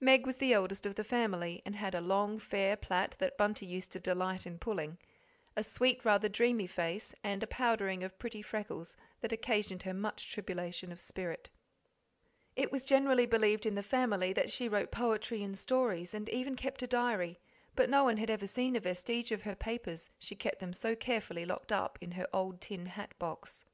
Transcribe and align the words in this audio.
Meg 0.00 0.24
was 0.24 0.38
the 0.38 0.54
eldest 0.54 0.86
of 0.86 0.94
the 0.94 1.04
family, 1.04 1.60
and 1.66 1.76
had 1.76 1.94
a 1.94 2.00
long, 2.00 2.38
fair 2.38 2.78
plait 2.78 3.14
that 3.18 3.36
Bunty 3.36 3.66
used 3.66 3.92
to 3.92 4.00
delight 4.00 4.46
in 4.46 4.58
pulling; 4.58 4.96
a 5.54 5.62
sweet, 5.62 6.02
rather 6.02 6.30
dreamy 6.30 6.66
face, 6.66 7.14
and 7.22 7.42
a 7.42 7.46
powdering 7.46 8.02
of 8.02 8.18
pretty 8.18 8.40
freckles 8.40 8.96
that 9.20 9.32
occasioned 9.32 9.82
her 9.82 9.92
much 9.92 10.32
tribulation 10.32 10.90
of 10.92 10.98
spirit. 10.98 11.50
It 12.56 12.72
was 12.72 12.86
generally 12.86 13.26
believed 13.26 13.66
in 13.66 13.74
the 13.74 13.82
family 13.82 14.32
that 14.32 14.50
she 14.50 14.66
wrote 14.66 14.90
poetry 14.90 15.42
and 15.42 15.58
stories, 15.58 16.14
and 16.14 16.26
even 16.30 16.56
kept 16.56 16.82
a 16.82 16.86
diary, 16.86 17.38
but 17.74 17.90
no 17.90 18.02
one 18.04 18.16
had 18.16 18.30
ever 18.30 18.46
seen 18.46 18.76
a 18.76 18.80
vestige 18.80 19.30
of 19.30 19.42
her 19.42 19.54
papers, 19.54 20.08
she 20.18 20.34
kept 20.34 20.58
them 20.58 20.72
so 20.72 20.96
carefully 20.96 21.44
locked 21.44 21.70
up 21.70 21.98
in 22.00 22.12
her 22.12 22.26
old 22.32 22.62
tin 22.62 22.86
hat 22.86 23.12
box. 23.18 23.66